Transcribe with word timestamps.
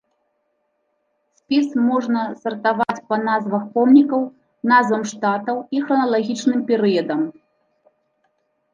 Спіс 1.39 1.67
можна 1.89 2.21
сартаваць 2.43 2.97
па 3.13 3.21
назвах 3.27 3.63
помнікаў, 3.77 4.21
назвам 4.75 5.07
штатаў 5.13 5.57
і 5.77 5.87
храналагічным 5.87 6.59
перыядам. 6.73 7.21